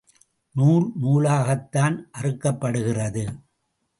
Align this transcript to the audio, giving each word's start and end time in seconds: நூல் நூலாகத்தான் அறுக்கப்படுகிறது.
நூல் 0.55 0.87
நூலாகத்தான் 1.01 1.97
அறுக்கப்படுகிறது. 2.11 3.25